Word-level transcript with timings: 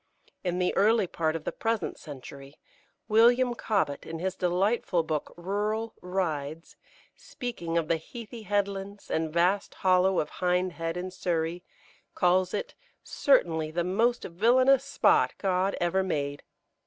In 0.43 0.57
the 0.57 0.75
early 0.75 1.05
part 1.05 1.35
of 1.35 1.43
the 1.43 1.51
present 1.51 1.95
century, 1.99 2.55
William 3.07 3.53
Cobbett, 3.53 4.03
in 4.03 4.17
his 4.17 4.33
delightful 4.35 5.03
book, 5.03 5.31
"Rural 5.37 5.93
Rides," 6.01 6.75
speaking 7.15 7.77
of 7.77 7.87
the 7.87 7.97
heathy 7.97 8.41
headlands 8.41 9.11
and 9.11 9.31
vast 9.31 9.75
hollow 9.75 10.17
of 10.19 10.31
Hindhead, 10.39 10.97
in 10.97 11.11
Surrey, 11.11 11.63
calls 12.15 12.51
it 12.51 12.73
"certainly 13.03 13.69
the 13.69 13.83
most 13.83 14.23
villainous 14.23 14.83
spot 14.85 15.35
God 15.37 15.77
ever 15.79 16.01
made." 16.01 16.41